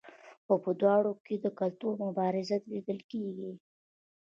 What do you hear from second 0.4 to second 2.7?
خو په دواړو کې د کلتور مبارزه